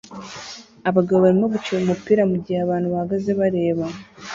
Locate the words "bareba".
3.39-3.85